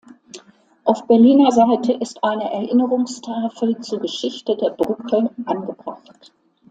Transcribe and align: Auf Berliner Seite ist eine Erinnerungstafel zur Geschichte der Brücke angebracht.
Auf 0.83 1.05
Berliner 1.05 1.51
Seite 1.51 1.93
ist 1.93 2.23
eine 2.23 2.49
Erinnerungstafel 2.51 3.81
zur 3.81 3.99
Geschichte 3.99 4.57
der 4.57 4.71
Brücke 4.71 5.29
angebracht. 5.45 6.33